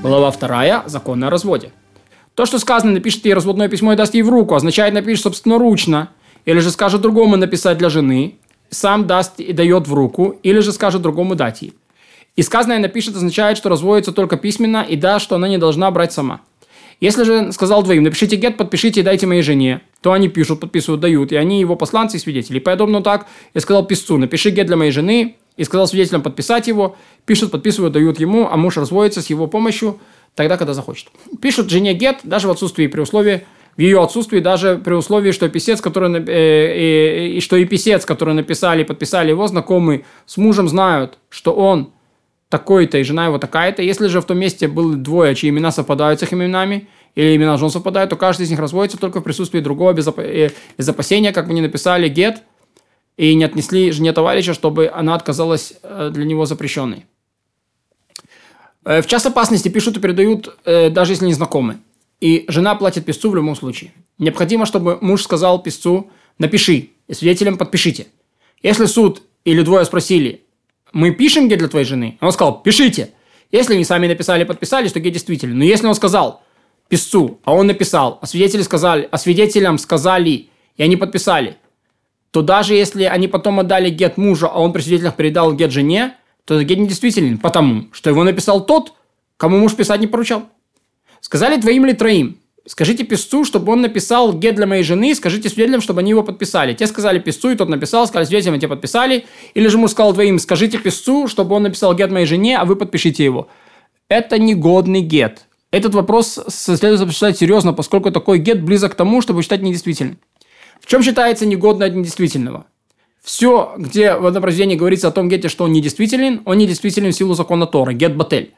Глава 0.00 0.30
2. 0.30 0.84
Закон 0.86 1.24
о 1.24 1.30
разводе. 1.30 1.72
То, 2.36 2.46
что 2.46 2.60
сказано, 2.60 2.92
напишет 2.92 3.24
ей 3.24 3.34
разводное 3.34 3.68
письмо 3.68 3.94
и 3.94 3.96
даст 3.96 4.14
ей 4.14 4.22
в 4.22 4.30
руку, 4.30 4.54
означает 4.54 4.94
напишет 4.94 5.24
собственноручно. 5.24 6.10
Или 6.44 6.60
же 6.60 6.70
скажет 6.70 7.00
другому 7.00 7.36
написать 7.36 7.78
для 7.78 7.88
жены, 7.88 8.36
сам 8.70 9.08
даст 9.08 9.40
и 9.40 9.52
дает 9.52 9.88
в 9.88 9.94
руку, 9.94 10.36
или 10.44 10.60
же 10.60 10.72
скажет 10.72 11.02
другому 11.02 11.34
дать 11.34 11.62
ей. 11.62 11.74
И 12.36 12.42
сказанное 12.42 12.78
напишет 12.78 13.16
означает, 13.16 13.58
что 13.58 13.68
разводится 13.68 14.12
только 14.12 14.36
письменно 14.36 14.86
и 14.88 14.94
да, 14.94 15.18
что 15.18 15.34
она 15.34 15.48
не 15.48 15.58
должна 15.58 15.90
брать 15.90 16.12
сама. 16.12 16.42
Если 17.00 17.24
же 17.24 17.52
сказал 17.52 17.82
двоим, 17.82 18.04
напишите 18.04 18.36
гет, 18.36 18.56
подпишите 18.56 19.00
и 19.00 19.02
дайте 19.02 19.26
моей 19.26 19.42
жене, 19.42 19.80
то 20.00 20.12
они 20.12 20.28
пишут, 20.28 20.60
подписывают, 20.60 21.00
дают, 21.00 21.32
и 21.32 21.36
они 21.36 21.58
его 21.58 21.74
посланцы 21.74 22.18
и 22.18 22.20
свидетели. 22.20 22.58
И 22.58 22.60
подобно 22.60 23.02
так 23.02 23.26
я 23.52 23.60
сказал 23.60 23.84
писцу, 23.84 24.16
напиши 24.16 24.50
гет 24.50 24.68
для 24.68 24.76
моей 24.76 24.92
жены, 24.92 25.36
и 25.58 25.64
сказал 25.64 25.86
свидетелям 25.86 26.22
подписать 26.22 26.68
его, 26.68 26.96
пишут, 27.26 27.50
подписывают, 27.50 27.92
дают 27.92 28.18
ему, 28.18 28.48
а 28.50 28.56
муж 28.56 28.78
разводится 28.78 29.20
с 29.20 29.26
его 29.26 29.46
помощью 29.46 29.98
тогда, 30.34 30.56
когда 30.56 30.72
захочет. 30.72 31.08
Пишут 31.42 31.68
жене 31.68 31.92
гет 31.92 32.20
даже 32.22 32.48
в 32.48 32.50
отсутствии 32.50 32.86
при 32.86 33.00
условии, 33.00 33.44
в 33.76 33.80
ее 33.80 34.02
отсутствии 34.02 34.40
даже 34.40 34.80
при 34.82 34.94
условии, 34.94 35.32
что 35.32 35.48
писец, 35.48 35.80
который, 35.80 36.12
э, 36.20 36.24
э, 36.26 37.26
и 37.36 37.40
что 37.40 37.56
и 37.56 37.64
писец, 37.64 38.06
который 38.06 38.34
написали, 38.34 38.84
подписали 38.84 39.30
его 39.30 39.46
знакомые 39.48 40.04
с 40.26 40.36
мужем, 40.36 40.68
знают, 40.68 41.18
что 41.28 41.52
он 41.52 41.92
такой-то 42.48 42.98
и 42.98 43.02
жена 43.02 43.26
его 43.26 43.38
такая-то. 43.38 43.82
Если 43.82 44.06
же 44.06 44.20
в 44.20 44.24
том 44.24 44.38
месте 44.38 44.68
было 44.68 44.96
двое, 44.96 45.34
чьи 45.34 45.50
имена 45.50 45.70
совпадают 45.70 46.20
с 46.20 46.22
их 46.22 46.32
именами, 46.32 46.88
или 47.14 47.34
имена 47.34 47.56
жен 47.56 47.70
совпадают, 47.70 48.10
то 48.10 48.16
каждый 48.16 48.44
из 48.44 48.50
них 48.50 48.60
разводится 48.60 48.96
только 48.98 49.20
в 49.20 49.24
присутствии 49.24 49.60
другого 49.60 49.92
без, 49.92 50.06
оп- 50.06 50.20
э, 50.20 50.50
из 50.76 50.88
опасения, 50.88 51.32
как 51.32 51.48
бы 51.48 51.54
не 51.54 51.60
написали 51.60 52.08
гет 52.08 52.42
и 53.18 53.34
не 53.34 53.44
отнесли 53.44 53.90
жене 53.90 54.12
товарища, 54.12 54.54
чтобы 54.54 54.90
она 54.94 55.14
отказалась 55.14 55.74
э, 55.82 56.10
для 56.14 56.24
него 56.24 56.46
запрещенной. 56.46 57.04
Э, 58.84 59.02
В 59.02 59.06
час 59.06 59.26
опасности 59.26 59.68
пишут 59.68 59.96
и 59.96 60.00
передают, 60.00 60.56
э, 60.64 60.88
даже 60.88 61.12
если 61.12 61.26
не 61.26 61.34
знакомы. 61.34 61.78
И 62.20 62.44
жена 62.48 62.76
платит 62.76 63.04
писцу 63.04 63.30
в 63.30 63.36
любом 63.36 63.56
случае. 63.56 63.92
Необходимо, 64.18 64.66
чтобы 64.66 64.98
муж 65.00 65.22
сказал 65.22 65.60
писцу 65.62 66.10
«напиши» 66.38 66.90
и 67.08 67.14
свидетелям 67.14 67.58
«подпишите». 67.58 68.06
Если 68.62 68.86
суд 68.86 69.22
или 69.44 69.62
двое 69.62 69.84
спросили 69.84 70.44
«мы 70.92 71.10
пишем 71.10 71.48
гет 71.48 71.58
для 71.58 71.68
твоей 71.68 71.86
жены?» 71.86 72.18
Он 72.20 72.30
сказал 72.30 72.62
«пишите». 72.62 73.10
Если 73.50 73.74
они 73.74 73.84
сами 73.84 74.06
написали 74.06 74.44
подписали, 74.44 74.88
что 74.88 75.00
гет 75.00 75.12
действительно. 75.12 75.56
Но 75.56 75.64
если 75.64 75.88
он 75.88 75.94
сказал 75.96 76.42
писцу, 76.88 77.40
а 77.44 77.52
он 77.52 77.66
написал, 77.66 78.18
а 78.22 78.26
свидетели 78.26 78.62
сказали, 78.62 79.08
а 79.10 79.18
свидетелям 79.18 79.78
сказали, 79.78 80.50
и 80.76 80.82
они 80.82 80.96
подписали, 80.96 81.56
то 82.30 82.42
даже 82.42 82.74
если 82.74 83.04
они 83.04 83.28
потом 83.28 83.60
отдали 83.60 83.90
гет 83.90 84.16
мужу, 84.16 84.48
а 84.52 84.60
он 84.60 84.72
при 84.72 84.82
свидетелях 84.82 85.16
передал 85.16 85.54
гет 85.54 85.70
жене, 85.70 86.14
то 86.44 86.62
гет 86.62 86.78
недействителен, 86.78 87.38
потому 87.38 87.88
что 87.92 88.10
его 88.10 88.24
написал 88.24 88.64
тот, 88.64 88.94
кому 89.36 89.58
муж 89.58 89.74
писать 89.74 90.00
не 90.00 90.06
поручал. 90.06 90.44
Сказали 91.20 91.60
двоим 91.60 91.86
или 91.86 91.92
троим. 91.92 92.38
Скажите 92.66 93.02
писцу, 93.02 93.44
чтобы 93.44 93.72
он 93.72 93.80
написал 93.80 94.34
гет 94.34 94.54
для 94.54 94.66
моей 94.66 94.82
жены, 94.82 95.14
скажите 95.14 95.48
свидетелям, 95.48 95.80
чтобы 95.80 96.00
они 96.00 96.10
его 96.10 96.22
подписали. 96.22 96.74
Те 96.74 96.86
сказали 96.86 97.18
писцу, 97.18 97.50
и 97.50 97.56
тот 97.56 97.70
написал, 97.70 98.06
сказали 98.06 98.26
свидетелям, 98.26 98.56
и 98.56 98.60
те 98.60 98.68
подписали. 98.68 99.24
Или 99.54 99.68
же 99.68 99.78
муж 99.78 99.92
сказал 99.92 100.12
двоим, 100.12 100.38
скажите 100.38 100.76
писцу, 100.76 101.28
чтобы 101.28 101.56
он 101.56 101.62
написал 101.62 101.94
гет 101.94 102.10
моей 102.10 102.26
жене, 102.26 102.58
а 102.58 102.66
вы 102.66 102.76
подпишите 102.76 103.24
его. 103.24 103.48
Это 104.08 104.38
негодный 104.38 105.00
гет. 105.00 105.46
Этот 105.70 105.94
вопрос 105.94 106.40
следует 106.48 107.00
обсуждать 107.00 107.38
серьезно, 107.38 107.72
поскольку 107.72 108.10
такой 108.10 108.38
гет 108.38 108.62
близок 108.62 108.92
к 108.92 108.96
тому, 108.96 109.22
чтобы 109.22 109.42
считать 109.42 109.62
недействительным. 109.62 110.18
В 110.80 110.86
чем 110.86 111.02
считается 111.02 111.46
негодно 111.46 111.86
от 111.86 111.94
недействительного? 111.94 112.66
Все, 113.22 113.74
где 113.76 114.14
в 114.14 114.24
этом 114.24 114.40
произведении 114.42 114.76
говорится 114.76 115.08
о 115.08 115.10
том 115.10 115.28
гете, 115.28 115.48
что 115.48 115.64
он 115.64 115.72
недействителен, 115.72 116.42
он 116.44 116.58
недействителен 116.58 117.12
в 117.12 117.16
силу 117.16 117.34
закона 117.34 117.66
Тора, 117.66 117.92
гет 117.92 118.16
батель. 118.16 118.54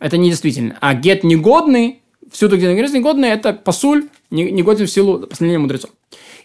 Это 0.00 0.16
недействительно. 0.16 0.76
А 0.80 0.94
гет 0.94 1.24
негодный, 1.24 2.02
всюду, 2.32 2.56
где 2.56 2.68
говорится 2.70 2.96
негодный, 2.98 3.28
это 3.28 3.52
посуль, 3.52 4.08
не- 4.30 4.50
негоден 4.50 4.86
в 4.86 4.90
силу 4.90 5.20
постановления 5.20 5.58
мудрецов. 5.60 5.90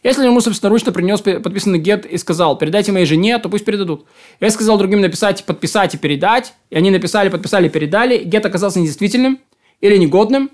Если 0.04 0.26
ему 0.26 0.42
собственноручно 0.42 0.92
принес 0.92 1.22
пи- 1.22 1.40
подписанный 1.40 1.80
гет 1.80 2.06
и 2.06 2.18
сказал, 2.18 2.58
передайте 2.58 2.92
моей 2.92 3.06
жене, 3.06 3.40
то 3.40 3.48
пусть 3.50 3.64
передадут. 3.66 4.06
Я 4.40 4.50
сказал 4.52 4.78
другим 4.78 5.02
написать, 5.02 5.46
подписать 5.46 5.96
и 5.96 5.98
передать, 5.98 6.54
и 6.70 6.76
они 6.76 6.92
написали, 6.92 7.30
подписали, 7.30 7.70
передали, 7.70 8.24
гет 8.24 8.46
оказался 8.46 8.80
недействительным 8.80 9.40
или 9.82 9.98
негодным, 9.98 10.50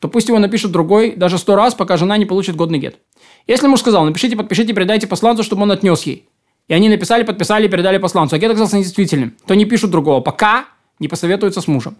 то 0.00 0.08
пусть 0.08 0.28
его 0.28 0.38
напишет 0.38 0.70
другой 0.70 1.14
даже 1.16 1.38
сто 1.38 1.56
раз, 1.56 1.74
пока 1.74 1.96
жена 1.96 2.16
не 2.16 2.26
получит 2.26 2.56
годный 2.56 2.78
гет. 2.78 2.98
Если 3.46 3.66
муж 3.66 3.80
сказал, 3.80 4.04
напишите, 4.04 4.36
подпишите, 4.36 4.72
передайте 4.72 5.06
посланцу, 5.06 5.42
чтобы 5.42 5.62
он 5.62 5.72
отнес 5.72 6.02
ей. 6.02 6.28
И 6.68 6.74
они 6.74 6.88
написали, 6.88 7.24
подписали, 7.24 7.66
передали 7.66 7.98
посланцу, 7.98 8.36
а 8.36 8.38
гет 8.38 8.50
оказался 8.50 8.76
недействительным, 8.76 9.34
то 9.46 9.54
не 9.54 9.64
пишут 9.64 9.90
другого, 9.90 10.20
пока 10.20 10.66
не 10.98 11.08
посоветуются 11.08 11.60
с 11.60 11.68
мужем. 11.68 11.96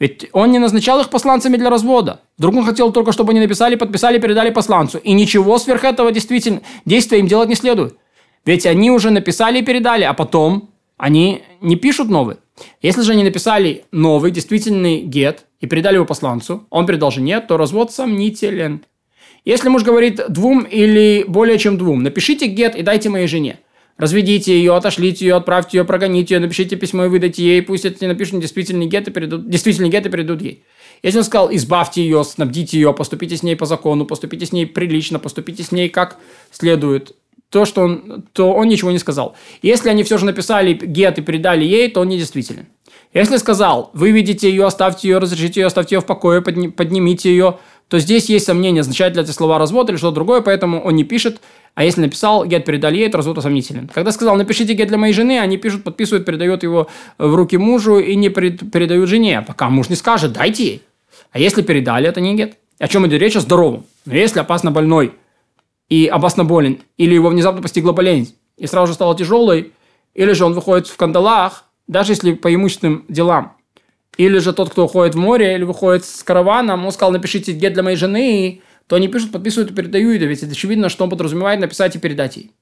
Ведь 0.00 0.28
он 0.32 0.50
не 0.50 0.58
назначал 0.58 1.00
их 1.00 1.08
посланцами 1.08 1.56
для 1.56 1.70
развода. 1.70 2.20
Вдруг 2.36 2.56
он 2.56 2.64
хотел 2.64 2.92
только, 2.92 3.12
чтобы 3.12 3.30
они 3.30 3.40
написали, 3.40 3.76
подписали, 3.76 4.18
передали 4.18 4.50
посланцу. 4.50 4.98
И 4.98 5.12
ничего 5.12 5.58
сверх 5.58 5.84
этого 5.84 6.10
действительно 6.10 6.62
действия 6.84 7.20
им 7.20 7.28
делать 7.28 7.48
не 7.48 7.54
следует. 7.54 7.96
Ведь 8.44 8.66
они 8.66 8.90
уже 8.90 9.10
написали 9.10 9.60
и 9.60 9.62
передали, 9.62 10.02
а 10.02 10.12
потом 10.12 10.70
они 10.96 11.42
не 11.60 11.76
пишут 11.76 12.08
новый. 12.08 12.36
Если 12.82 13.02
же 13.02 13.12
они 13.12 13.24
написали 13.24 13.84
новый, 13.90 14.30
действительный 14.30 15.02
гет 15.02 15.46
и 15.60 15.66
передали 15.66 15.96
его 15.96 16.04
посланцу, 16.04 16.66
он 16.70 16.86
передал 16.86 17.10
жене, 17.10 17.40
то 17.40 17.56
развод 17.56 17.92
сомнителен. 17.92 18.84
Если 19.44 19.68
муж 19.68 19.82
говорит 19.82 20.20
двум 20.28 20.62
или 20.62 21.24
более 21.26 21.58
чем 21.58 21.76
двум, 21.76 22.02
напишите 22.02 22.46
гет 22.46 22.74
и 22.76 22.82
дайте 22.82 23.10
моей 23.10 23.26
жене. 23.26 23.58
Разведите 23.96 24.56
ее, 24.56 24.74
отошлите 24.74 25.24
ее, 25.24 25.36
отправьте 25.36 25.78
ее, 25.78 25.84
прогоните 25.84 26.34
ее, 26.34 26.40
напишите 26.40 26.76
письмо 26.76 27.04
и 27.04 27.08
выдайте 27.08 27.44
ей, 27.44 27.62
пусть 27.62 27.84
эти 27.84 28.04
напишут 28.04 28.40
действительный 28.40 28.86
гет 28.86 29.06
и 29.06 29.12
передадут, 29.12 29.48
действительный 29.48 29.88
гет 29.88 30.06
и 30.06 30.08
передадут 30.08 30.42
ей. 30.42 30.64
Если 31.02 31.18
он 31.18 31.24
сказал, 31.24 31.54
избавьте 31.54 32.02
ее, 32.02 32.24
снабдите 32.24 32.78
ее, 32.78 32.92
поступите 32.92 33.36
с 33.36 33.42
ней 33.42 33.54
по 33.54 33.66
закону, 33.66 34.06
поступите 34.06 34.46
с 34.46 34.52
ней 34.52 34.66
прилично, 34.66 35.18
поступите 35.18 35.62
с 35.62 35.70
ней 35.70 35.88
как 35.88 36.18
следует, 36.50 37.14
то, 37.54 37.64
что 37.64 37.82
он, 37.82 38.24
то 38.32 38.52
он 38.52 38.66
ничего 38.66 38.90
не 38.90 38.98
сказал. 38.98 39.36
Если 39.62 39.88
они 39.88 40.02
все 40.02 40.18
же 40.18 40.24
написали 40.24 40.72
гет 40.72 41.18
и 41.18 41.22
передали 41.22 41.64
ей, 41.64 41.88
то 41.88 42.00
он 42.00 42.08
недействителен. 42.08 42.66
Если 43.12 43.36
сказал, 43.36 43.90
выведите 43.94 44.50
ее, 44.50 44.66
оставьте 44.66 45.06
ее, 45.06 45.18
разрешите 45.18 45.60
ее, 45.60 45.68
оставьте 45.68 45.94
ее 45.94 46.00
в 46.00 46.04
покое, 46.04 46.40
подни- 46.40 46.72
поднимите 46.72 47.30
ее, 47.30 47.58
то 47.86 48.00
здесь 48.00 48.28
есть 48.28 48.46
сомнение, 48.46 48.80
означает 48.80 49.14
ли 49.14 49.22
эти 49.22 49.30
слова 49.30 49.58
развод 49.60 49.88
или 49.88 49.96
что-то 49.96 50.16
другое, 50.16 50.40
поэтому 50.40 50.82
он 50.82 50.96
не 50.96 51.04
пишет. 51.04 51.40
А 51.76 51.84
если 51.84 52.00
написал 52.00 52.44
гет 52.44 52.64
передали 52.64 52.96
ей, 52.96 53.08
то 53.08 53.18
развод 53.18 53.40
сомнителен. 53.40 53.88
Когда 53.94 54.10
сказал, 54.10 54.34
напишите 54.34 54.72
гет 54.74 54.88
для 54.88 54.98
моей 54.98 55.12
жены, 55.12 55.38
они 55.38 55.56
пишут, 55.56 55.84
подписывают, 55.84 56.26
передают 56.26 56.64
его 56.64 56.88
в 57.18 57.34
руки 57.36 57.56
мужу 57.56 58.00
и 58.00 58.16
не 58.16 58.30
передают 58.30 59.08
жене, 59.08 59.44
пока 59.46 59.70
муж 59.70 59.90
не 59.90 59.96
скажет, 59.96 60.32
дайте 60.32 60.64
ей. 60.64 60.82
А 61.30 61.38
если 61.38 61.62
передали, 61.62 62.08
это 62.08 62.20
не 62.20 62.34
гет. 62.34 62.56
О 62.80 62.88
чем 62.88 63.06
идет 63.06 63.20
речь? 63.20 63.36
О 63.36 63.40
здоровом. 63.40 63.84
Но 64.06 64.16
если 64.16 64.40
опасно 64.40 64.72
больной 64.72 65.12
и 65.88 66.06
опасно 66.06 66.44
болен, 66.44 66.80
или 66.96 67.14
его 67.14 67.28
внезапно 67.28 67.62
постигла 67.62 67.92
болезнь, 67.92 68.36
и 68.56 68.66
сразу 68.66 68.88
же 68.88 68.94
стала 68.94 69.16
тяжелой, 69.16 69.72
или 70.14 70.32
же 70.32 70.44
он 70.44 70.54
выходит 70.54 70.86
в 70.86 70.96
кандалах, 70.96 71.64
даже 71.86 72.12
если 72.12 72.32
по 72.32 72.54
имущественным 72.54 73.04
делам, 73.08 73.56
или 74.16 74.38
же 74.38 74.52
тот, 74.52 74.70
кто 74.70 74.84
уходит 74.84 75.14
в 75.14 75.18
море, 75.18 75.54
или 75.54 75.64
выходит 75.64 76.04
с 76.04 76.22
караваном, 76.22 76.86
он 76.86 76.92
сказал, 76.92 77.12
напишите 77.12 77.52
гет 77.52 77.74
для 77.74 77.82
моей 77.82 77.96
жены, 77.96 78.62
то 78.86 78.96
они 78.96 79.08
пишут, 79.08 79.32
подписывают 79.32 79.70
и 79.70 79.74
передают, 79.74 80.22
ведь 80.22 80.42
это 80.42 80.52
очевидно, 80.52 80.88
что 80.88 81.04
он 81.04 81.10
подразумевает 81.10 81.60
написать 81.60 81.96
и 81.96 81.98
передать 81.98 82.36
ей. 82.36 82.52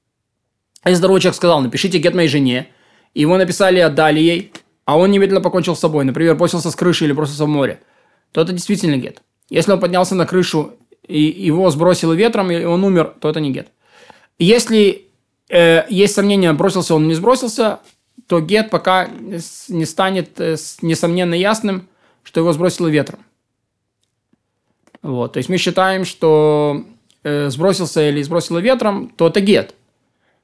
А 0.81 0.89
если 0.89 0.99
здоровый 0.99 1.21
человек 1.21 1.35
сказал, 1.35 1.61
напишите 1.61 1.99
гет 1.99 2.15
моей 2.15 2.27
жене, 2.27 2.67
и 3.13 3.21
его 3.21 3.37
написали 3.37 3.77
и 3.77 3.81
отдали 3.81 4.19
ей, 4.19 4.51
а 4.85 4.97
он 4.97 5.11
немедленно 5.11 5.41
покончил 5.41 5.75
с 5.75 5.79
собой, 5.79 6.03
например, 6.03 6.35
бросился 6.35 6.71
с 6.71 6.75
крыши 6.75 7.05
или 7.05 7.13
бросился 7.13 7.45
в 7.45 7.49
море, 7.49 7.79
то 8.31 8.41
это 8.41 8.51
действительно 8.51 8.97
гет. 8.97 9.21
Если 9.49 9.71
он 9.71 9.79
поднялся 9.79 10.15
на 10.15 10.25
крышу 10.25 10.73
и 11.07 11.21
его 11.21 11.69
сбросило 11.69 12.13
ветром, 12.13 12.51
и 12.51 12.63
он 12.63 12.83
умер, 12.83 13.13
то 13.19 13.29
это 13.29 13.39
не 13.39 13.51
гет. 13.51 13.69
Если 14.39 15.07
э, 15.49 15.83
есть 15.89 16.15
сомнение, 16.15 16.53
бросился 16.53 16.95
он 16.95 17.07
не 17.07 17.13
сбросился, 17.13 17.79
то 18.27 18.39
гет 18.39 18.69
пока 18.69 19.09
не 19.67 19.85
станет 19.85 20.39
э, 20.39 20.55
несомненно 20.81 21.33
ясным, 21.33 21.87
что 22.23 22.39
его 22.39 22.53
сбросило 22.53 22.87
ветром. 22.87 23.19
Вот, 25.01 25.33
то 25.33 25.37
есть 25.37 25.49
мы 25.49 25.57
считаем, 25.57 26.05
что 26.05 26.85
э, 27.23 27.49
сбросился 27.49 28.09
или 28.09 28.21
сбросило 28.21 28.59
ветром, 28.59 29.09
то 29.09 29.27
это 29.27 29.41
гет. 29.41 29.75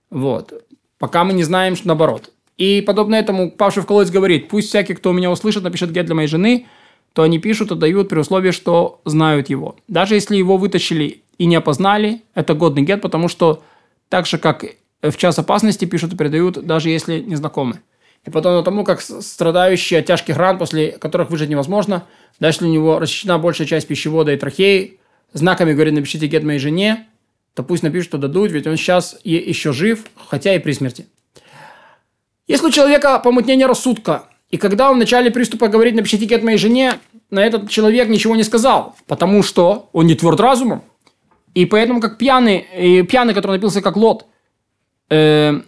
Вот. 0.09 0.65
Пока 0.97 1.23
мы 1.23 1.33
не 1.33 1.43
знаем, 1.43 1.75
что 1.75 1.87
наоборот. 1.87 2.31
И 2.57 2.81
подобно 2.81 3.15
этому 3.15 3.51
павший 3.51 3.83
в 3.83 3.85
колодец 3.85 4.11
говорит, 4.11 4.49
пусть 4.49 4.67
всякий, 4.67 4.93
кто 4.93 5.13
меня 5.13 5.31
услышит, 5.31 5.63
напишет 5.63 5.91
гет 5.91 6.05
для 6.05 6.15
моей 6.15 6.27
жены, 6.27 6.67
то 7.13 7.23
они 7.23 7.39
пишут 7.39 7.71
и 7.71 7.75
дают 7.75 8.09
при 8.09 8.19
условии, 8.19 8.51
что 8.51 9.01
знают 9.05 9.49
его. 9.49 9.75
Даже 9.87 10.15
если 10.15 10.35
его 10.35 10.57
вытащили 10.57 11.21
и 11.37 11.45
не 11.45 11.55
опознали, 11.55 12.21
это 12.35 12.53
годный 12.53 12.83
гет, 12.83 13.01
потому 13.01 13.27
что 13.27 13.63
так 14.09 14.25
же, 14.25 14.37
как 14.37 14.65
в 15.01 15.15
час 15.15 15.39
опасности 15.39 15.85
пишут 15.85 16.13
и 16.13 16.17
передают, 16.17 16.65
даже 16.65 16.89
если 16.89 17.19
не 17.19 17.35
знакомы. 17.35 17.81
И 18.25 18.29
потом 18.29 18.63
тому, 18.63 18.83
как 18.83 19.01
страдающий 19.01 19.95
от 19.95 20.05
тяжких 20.05 20.35
ран, 20.35 20.57
после 20.57 20.91
которых 20.91 21.29
выжить 21.29 21.49
невозможно, 21.49 22.05
даже 22.39 22.57
если 22.57 22.65
у 22.65 22.69
него 22.69 22.99
рассечена 22.99 23.39
большая 23.39 23.67
часть 23.67 23.87
пищевода 23.87 24.33
и 24.33 24.37
трахеи, 24.37 24.99
знаками 25.33 25.73
говорит, 25.73 25.93
напишите 25.93 26.27
гет 26.27 26.43
моей 26.43 26.59
жене, 26.59 27.07
то 27.53 27.63
пусть 27.63 27.83
напишут, 27.83 28.09
что 28.09 28.17
дадут, 28.17 28.51
ведь 28.51 28.67
он 28.67 28.77
сейчас 28.77 29.17
еще 29.23 29.71
жив, 29.71 30.05
хотя 30.29 30.53
и 30.53 30.59
при 30.59 30.73
смерти. 30.73 31.07
Если 32.47 32.65
у 32.67 32.71
человека 32.71 33.19
помутнение 33.19 33.67
рассудка, 33.67 34.28
и 34.49 34.57
когда 34.57 34.89
он 34.89 34.95
в 34.95 34.99
начале 34.99 35.29
приступа 35.29 35.67
говорит, 35.67 35.95
напишите 35.95 36.25
гет 36.25 36.43
моей 36.43 36.57
жене, 36.57 36.99
на 37.29 37.39
этот 37.39 37.69
человек 37.69 38.09
ничего 38.09 38.35
не 38.35 38.43
сказал, 38.43 38.95
потому 39.05 39.43
что 39.43 39.89
он 39.93 40.07
не 40.07 40.15
тверд 40.15 40.39
разумом. 40.39 40.83
И 41.53 41.65
поэтому, 41.65 42.01
как 42.01 42.17
пьяный, 42.17 42.65
и 42.77 43.03
пьяный, 43.03 43.33
который 43.33 43.53
напился 43.53 43.81
как 43.81 43.95
лот, 43.95 44.25
э, 45.09 45.61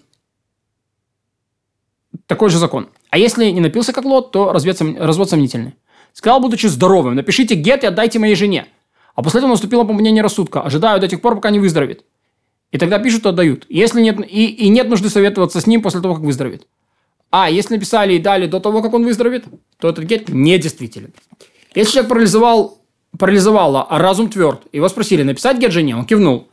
такой 2.26 2.50
же 2.50 2.58
закон. 2.58 2.90
А 3.10 3.18
если 3.18 3.46
не 3.52 3.60
напился 3.60 3.94
как 3.94 4.06
лот, 4.06 4.32
то 4.32 4.52
развод, 4.52 4.82
развод 4.98 5.30
сомнительный. 5.30 5.76
Сказал, 6.14 6.40
будучи 6.40 6.68
здоровым, 6.68 7.16
напишите 7.16 7.56
гет 7.56 7.84
и 7.84 7.88
отдайте 7.88 8.20
моей 8.20 8.36
жене. 8.36 8.68
А 9.16 9.22
после 9.22 9.40
этого 9.40 9.52
наступило 9.52 9.84
помутнение 9.84 10.24
рассудка. 10.24 10.62
Ожидаю 10.62 11.00
до 11.00 11.08
тех 11.08 11.22
пор, 11.22 11.36
пока 11.36 11.50
не 11.52 11.60
выздоровеет. 11.60 12.04
И 12.72 12.78
тогда 12.78 13.00
пишут, 13.00 13.26
отдают. 13.26 13.66
Если 13.70 14.02
нет, 14.02 14.20
и, 14.20 14.48
и 14.48 14.70
нет 14.70 14.88
нужды 14.90 15.10
советоваться 15.10 15.60
с 15.60 15.68
ним 15.68 15.82
после 15.82 16.02
того, 16.02 16.16
как 16.16 16.24
выздоровеет. 16.24 16.68
А 17.32 17.50
если 17.50 17.76
написали 17.76 18.14
и 18.14 18.20
дали 18.20 18.46
до 18.46 18.60
того, 18.60 18.82
как 18.82 18.94
он 18.94 19.06
выздоровеет, 19.06 19.46
то 19.80 19.90
этот 19.90 20.04
гет 20.04 20.30
недействителен. 20.30 21.14
Если 21.74 21.94
человек 21.94 22.10
парализовал, 22.10 22.82
парализовало, 23.18 23.84
а 23.84 23.98
разум 24.00 24.30
тверд, 24.30 24.62
его 24.74 24.90
спросили 24.90 25.24
написать 25.24 25.58
гет 25.58 25.72
жене, 25.72 25.96
он 25.96 26.06
кивнул, 26.06 26.50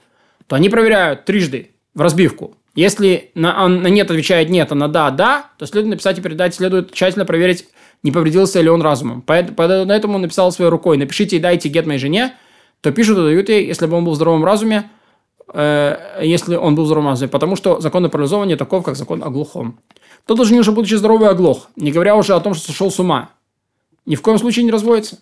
то 0.47 0.55
они 0.55 0.69
проверяют 0.69 1.25
трижды 1.25 1.73
в 1.95 2.01
разбивку. 2.01 2.57
Если 2.77 3.33
на, 3.35 3.65
он 3.65 3.83
на 3.83 3.89
нет 3.89 4.09
отвечает 4.09 4.51
нет, 4.51 4.71
а 4.71 4.77
на 4.77 4.87
да, 4.87 5.11
да, 5.11 5.51
то 5.59 5.67
следует 5.67 5.91
написать 5.91 6.19
и 6.19 6.23
передать, 6.23 6.55
следует 6.55 6.93
тщательно 6.93 7.25
проверить, 7.25 7.67
не 8.05 8.13
повредился 8.13 8.61
ли 8.61 8.69
он 8.69 8.81
разумом. 8.81 9.23
Поэтому 9.23 10.15
он 10.15 10.23
написал 10.23 10.53
своей 10.53 10.71
рукой, 10.71 10.97
напишите 10.97 11.37
и 11.37 11.41
дайте 11.41 11.69
гет 11.69 11.87
моей 11.87 11.99
жене, 11.99 12.37
то 12.81 12.93
пишут 12.93 13.19
и 13.19 13.23
дают 13.23 13.49
ей, 13.49 13.67
если 13.67 13.87
бы 13.87 13.97
он 13.97 14.05
был 14.05 14.13
в 14.13 14.15
здоровом 14.15 14.45
разуме, 14.45 14.89
э, 15.53 16.21
если 16.23 16.57
он 16.57 16.75
был 16.75 16.93
разуме, 16.93 17.29
потому 17.29 17.57
что 17.57 17.81
закон 17.81 18.05
о 18.05 18.09
парализовании 18.09 18.55
таков, 18.55 18.85
как 18.85 18.97
закон 18.97 19.23
о 19.23 19.31
глухом. 19.31 19.79
Тот 20.27 20.45
женился, 20.47 20.73
будучи 20.73 20.95
здоровый, 20.95 21.29
оглох, 21.29 21.69
не 21.77 21.93
говоря 21.93 22.17
уже 22.17 22.35
о 22.35 22.41
том, 22.41 22.55
что 22.55 22.67
сошел 22.67 22.91
с 22.91 22.99
ума. 22.99 23.31
Ни 24.07 24.15
в 24.15 24.23
коем 24.23 24.39
случае 24.39 24.65
не 24.65 24.71
разводится, 24.71 25.19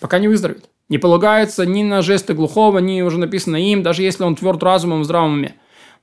пока 0.00 0.18
не 0.18 0.28
выздоровеет. 0.28 0.64
Не 0.88 0.98
полагается 0.98 1.64
ни 1.64 1.82
на 1.82 2.02
жесты 2.02 2.34
глухого, 2.34 2.78
ни 2.78 3.00
уже 3.02 3.18
написано 3.18 3.56
им, 3.56 3.82
даже 3.82 4.02
если 4.02 4.22
он 4.22 4.36
тверд 4.36 4.62
разумом 4.62 5.00
в 5.00 5.04
здравом 5.04 5.34
уме. 5.34 5.54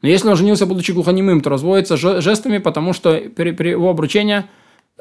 Но 0.02 0.10
если 0.10 0.28
он 0.30 0.36
женился, 0.36 0.66
будучи 0.66 0.92
глухонемым, 0.92 1.42
то 1.42 1.50
разводится 1.50 1.98
жестами, 1.98 2.58
потому 2.58 2.94
что 2.94 3.20
при, 3.36 3.52
при 3.52 3.70
его 3.70 3.90
обручение, 3.90 4.50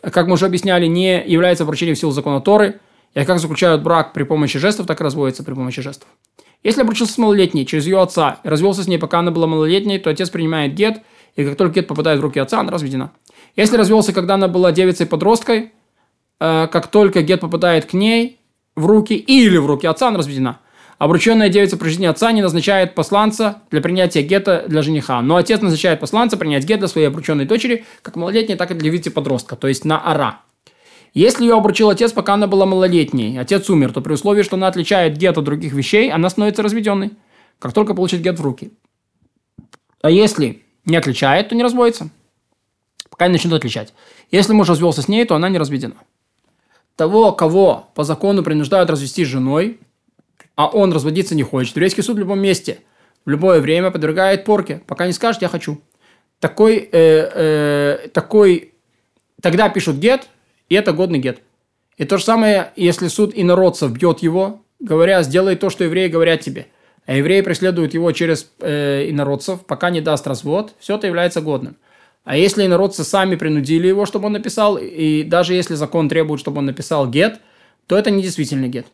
как 0.03 0.27
мы 0.27 0.35
уже 0.35 0.47
объясняли, 0.47 0.87
не 0.87 1.25
является 1.27 1.65
обручением 1.65 1.97
в 1.97 1.99
силу 1.99 2.13
закона 2.13 2.41
Торы– 2.41 2.81
и 3.15 3.25
как 3.25 3.39
заключают 3.41 3.83
брак 3.83 4.13
при 4.13 4.23
помощи 4.23 4.59
жестов, 4.59 4.87
так 4.87 5.01
и 5.01 5.05
разводятся 5.05 5.43
при 5.43 5.55
помощи 5.55 5.83
жестов. 5.83 6.09
Если 6.63 6.83
обручился 6.83 7.15
с 7.15 7.19
малолетней 7.19 7.65
через 7.65 7.87
ее 7.87 8.01
отца 8.01 8.39
и 8.45 8.49
развелся 8.49 8.83
с 8.83 8.87
ней, 8.87 8.99
пока 8.99 9.21
она 9.21 9.31
была 9.31 9.47
малолетней, 9.47 9.99
то 9.99 10.11
отец 10.11 10.29
принимает 10.29 10.75
гет, 10.75 11.03
и 11.37 11.45
как 11.45 11.57
только 11.57 11.77
гет 11.77 11.87
попадает 11.87 12.21
в 12.21 12.23
руки 12.23 12.39
отца, 12.39 12.61
она 12.61 12.71
разведена. 12.71 13.13
Если 13.57 13.77
развелся, 13.77 14.13
когда 14.13 14.35
она 14.35 14.47
была 14.47 14.71
девицей-подросткой, 14.71 15.73
э, 16.41 16.69
как 16.71 16.89
только 16.89 17.23
гет 17.23 17.41
попадает 17.41 17.87
к 17.87 17.95
ней 17.95 18.39
в 18.77 18.87
руки 18.87 19.15
или 19.15 19.57
в 19.57 19.67
руки 19.67 19.87
отца, 19.87 20.09
она 20.09 20.19
разведена. 20.19 20.61
Обрученная 20.99 21.49
девица 21.49 21.79
при 21.79 21.89
жизни 21.89 22.05
отца 22.05 22.31
не 22.31 22.43
назначает 22.43 22.95
посланца 22.95 23.63
для 23.71 23.81
принятия 23.81 24.21
гета 24.21 24.67
для 24.69 24.83
жениха, 24.83 25.23
но 25.23 25.37
отец 25.37 25.63
назначает 25.63 25.99
посланца 25.99 26.37
принять 26.37 26.65
гет 26.65 26.79
для 26.81 26.89
своей 26.89 27.07
обрученной 27.07 27.47
дочери, 27.47 27.87
как 28.03 28.17
малолетней, 28.17 28.57
так 28.57 28.71
и 28.71 28.75
для 28.75 28.91
девицы-подростка, 28.91 29.57
то 29.57 29.67
есть 29.67 29.87
на 29.87 29.99
ара. 29.99 30.41
Если 31.13 31.45
ее 31.45 31.55
обручил 31.55 31.91
отец, 31.91 32.13
пока 32.13 32.35
она 32.35 32.47
была 32.47 32.67
малолетней, 32.67 33.39
отец 33.39 33.69
умер, 33.69 33.93
то 33.93 34.01
при 34.01 34.13
условии, 34.13 34.43
что 34.43 34.57
она 34.57 34.69
отличает 34.69 35.17
гет 35.17 35.37
от 35.39 35.45
других 35.45 35.73
вещей, 35.73 36.11
она 36.11 36.31
становится 36.31 36.63
разведенной, 36.63 37.13
как 37.59 37.73
только 37.73 37.95
получит 37.95 38.21
гет 38.21 38.39
в 38.39 38.43
руки. 38.43 38.73
А 40.03 40.11
если 40.11 40.63
не 40.85 40.97
отличает, 40.97 41.49
то 41.49 41.55
не 41.55 41.63
разводится, 41.63 42.11
пока 43.11 43.27
не 43.27 43.33
начнет 43.33 43.53
отличать. 43.53 43.93
Если 44.31 44.53
муж 44.53 44.69
развелся 44.69 45.03
с 45.03 45.09
ней, 45.09 45.25
то 45.25 45.35
она 45.35 45.49
не 45.49 45.59
разведена. 45.59 45.97
Того, 46.95 47.33
кого 47.33 47.89
по 47.95 48.05
закону 48.05 48.43
принуждают 48.43 48.89
развести 48.89 49.25
с 49.25 49.29
женой, 49.29 49.81
а 50.55 50.69
он 50.69 50.93
разводиться 50.93 51.35
не 51.35 51.43
хочет, 51.43 51.75
еврейский 51.75 52.03
суд 52.03 52.17
в 52.17 52.21
любом 52.21 52.39
месте, 52.39 52.81
в 53.25 53.31
любое 53.31 53.61
время 53.61 53.91
подвергает 53.91 54.45
порке, 54.45 54.83
пока 54.87 55.07
не 55.07 55.13
скажет 55.13 55.43
«я 55.43 55.49
хочу». 55.49 55.81
Такой, 56.39 56.77
э, 56.77 56.89
э, 56.93 58.09
такой, 58.15 58.73
тогда 59.43 59.69
пишут 59.69 59.97
гет, 59.97 60.29
и 60.71 60.75
это 60.75 60.93
годный 60.93 61.19
гет. 61.19 61.43
И 61.99 62.07
то 62.07 62.17
же 62.17 62.25
самое, 62.25 62.73
если 62.77 63.09
суд 63.09 63.33
инородцев 63.35 63.93
бьет 63.93 64.21
его, 64.21 64.63
говоря, 64.79 65.23
сделай 65.23 65.57
то, 65.57 65.69
что 65.69 65.85
евреи 65.85 66.09
говорят 66.09 66.41
тебе. 66.41 66.69
А 67.05 67.15
евреи 67.15 67.43
преследуют 67.43 67.93
его 67.93 68.11
через 68.13 68.51
э, 68.61 69.11
инородцев, 69.11 69.67
пока 69.67 69.91
не 69.91 70.01
даст 70.01 70.27
развод, 70.27 70.75
все 70.79 70.97
это 70.97 71.07
является 71.07 71.43
годным. 71.43 71.77
А 72.25 72.37
если 72.37 72.65
инородцы 72.65 73.05
сами 73.05 73.35
принудили 73.35 73.89
его, 73.89 74.07
чтобы 74.07 74.27
он 74.27 74.33
написал, 74.33 74.79
и 74.79 75.25
даже 75.25 75.55
если 75.55 75.75
закон 75.75 76.09
требует, 76.09 76.41
чтобы 76.41 76.59
он 76.59 76.67
написал 76.67 77.09
гет, 77.09 77.41
то 77.87 77.99
это 77.99 78.11
недействительный 78.11 78.69
гет. 78.69 78.87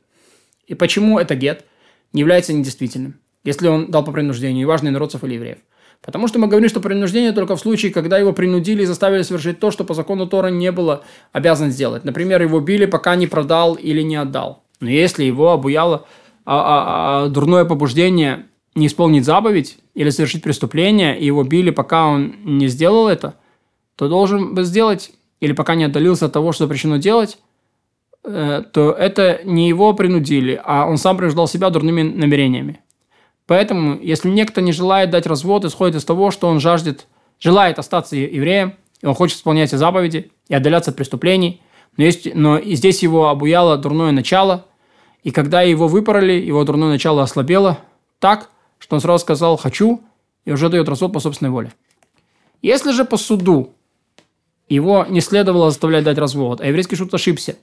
И 0.66 0.74
почему 0.74 1.18
это 1.18 1.34
гет 1.34 1.64
не 2.12 2.20
является 2.20 2.52
недействительным, 2.52 3.20
если 3.44 3.68
он 3.68 3.90
дал 3.90 4.04
по 4.04 4.12
принуждению, 4.12 4.60
неважно, 4.60 4.88
инородцев 4.88 5.22
или 5.24 5.34
евреев? 5.34 5.58
Потому 6.02 6.28
что 6.28 6.38
мы 6.38 6.46
говорим, 6.46 6.68
что 6.68 6.80
принуждение 6.80 7.32
только 7.32 7.56
в 7.56 7.60
случае, 7.60 7.92
когда 7.92 8.18
его 8.18 8.32
принудили 8.32 8.82
и 8.82 8.86
заставили 8.86 9.22
совершить 9.22 9.58
то, 9.58 9.70
что 9.70 9.84
по 9.84 9.94
закону 9.94 10.26
Тора 10.26 10.48
не 10.48 10.70
было 10.70 11.02
обязан 11.32 11.70
сделать. 11.70 12.04
Например, 12.04 12.40
его 12.40 12.60
били, 12.60 12.86
пока 12.86 13.16
не 13.16 13.26
продал 13.26 13.74
или 13.74 14.02
не 14.02 14.16
отдал. 14.16 14.62
Но 14.80 14.90
если 14.90 15.24
его 15.24 15.52
обуяло 15.52 16.06
а, 16.44 16.54
а, 16.54 17.24
а, 17.24 17.28
дурное 17.28 17.64
побуждение 17.64 18.46
не 18.74 18.86
исполнить 18.86 19.24
заповедь 19.24 19.78
или 19.94 20.10
совершить 20.10 20.42
преступление, 20.42 21.18
и 21.18 21.24
его 21.24 21.42
били, 21.42 21.70
пока 21.70 22.06
он 22.06 22.36
не 22.44 22.68
сделал 22.68 23.08
это, 23.08 23.34
то 23.96 24.08
должен 24.08 24.54
бы 24.54 24.62
сделать, 24.62 25.10
или 25.40 25.52
пока 25.52 25.74
не 25.74 25.84
отдалился 25.84 26.26
от 26.26 26.32
того, 26.32 26.52
что 26.52 26.64
запрещено 26.64 26.98
делать, 26.98 27.38
э, 28.22 28.62
то 28.72 28.92
это 28.92 29.40
не 29.44 29.68
его 29.68 29.94
принудили, 29.94 30.60
а 30.62 30.86
он 30.86 30.98
сам 30.98 31.16
принуждал 31.16 31.48
себя 31.48 31.70
дурными 31.70 32.02
намерениями. 32.02 32.80
Поэтому, 33.46 33.98
если 34.00 34.28
некто 34.28 34.60
не 34.60 34.72
желает 34.72 35.10
дать 35.10 35.26
развод, 35.26 35.64
исходит 35.64 35.96
из 35.96 36.04
того, 36.04 36.30
что 36.30 36.48
он 36.48 36.60
жаждет, 36.60 37.06
желает 37.38 37.78
остаться 37.78 38.16
евреем, 38.16 38.74
и 39.00 39.06
он 39.06 39.14
хочет 39.14 39.38
исполнять 39.38 39.68
все 39.68 39.78
заповеди 39.78 40.32
и 40.48 40.54
отдаляться 40.54 40.90
от 40.90 40.96
преступлений, 40.96 41.60
но, 41.96 42.04
есть, 42.04 42.34
но 42.34 42.58
и 42.58 42.74
здесь 42.74 43.02
его 43.02 43.28
обуяло 43.28 43.78
дурное 43.78 44.10
начало, 44.10 44.66
и 45.22 45.30
когда 45.30 45.62
его 45.62 45.86
выпороли, 45.88 46.32
его 46.32 46.64
дурное 46.64 46.88
начало 46.88 47.22
ослабело 47.22 47.78
так, 48.18 48.50
что 48.78 48.96
он 48.96 49.00
сразу 49.00 49.22
сказал 49.22 49.56
«хочу», 49.56 50.02
и 50.44 50.52
уже 50.52 50.68
дает 50.68 50.88
развод 50.88 51.12
по 51.12 51.20
собственной 51.20 51.50
воле. 51.50 51.72
Если 52.62 52.92
же 52.92 53.04
по 53.04 53.16
суду 53.16 53.74
его 54.68 55.04
не 55.08 55.20
следовало 55.20 55.70
заставлять 55.70 56.04
дать 56.04 56.18
развод, 56.18 56.60
а 56.60 56.66
еврейский 56.66 56.96
суд 56.96 57.12
ошибся, 57.14 57.56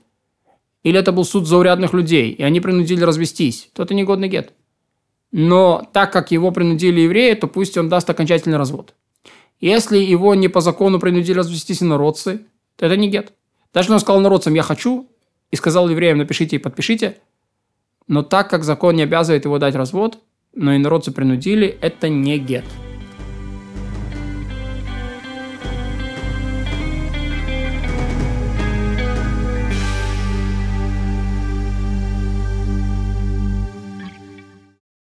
или 0.82 0.98
это 0.98 1.12
был 1.12 1.24
суд 1.24 1.46
заурядных 1.46 1.94
людей, 1.94 2.30
и 2.30 2.42
они 2.42 2.60
принудили 2.60 3.02
развестись, 3.02 3.70
то 3.74 3.82
это 3.82 3.94
негодный 3.94 4.28
гет 4.28 4.52
но 5.36 5.82
так 5.92 6.12
как 6.12 6.30
его 6.30 6.52
принудили 6.52 7.00
евреи, 7.00 7.34
то 7.34 7.48
пусть 7.48 7.76
он 7.76 7.88
даст 7.88 8.08
окончательный 8.08 8.56
развод. 8.56 8.94
Если 9.58 9.98
его 9.98 10.36
не 10.36 10.46
по 10.46 10.60
закону 10.60 11.00
принудили 11.00 11.38
развестись 11.38 11.82
инородцы, 11.82 12.42
то 12.76 12.86
это 12.86 12.96
не 12.96 13.10
гет. 13.10 13.32
Даже 13.72 13.92
он 13.92 13.98
сказал 13.98 14.20
народцам 14.20 14.54
«я 14.54 14.62
хочу», 14.62 15.08
и 15.50 15.56
сказал 15.56 15.88
евреям 15.88 16.18
«напишите 16.18 16.54
и 16.54 16.60
подпишите», 16.60 17.16
но 18.06 18.22
так 18.22 18.48
как 18.48 18.62
закон 18.62 18.94
не 18.94 19.02
обязывает 19.02 19.44
его 19.44 19.58
дать 19.58 19.74
развод, 19.74 20.20
но 20.54 20.76
инородцы 20.76 21.10
принудили, 21.10 21.78
это 21.80 22.08
не 22.08 22.38
гет. 22.38 22.64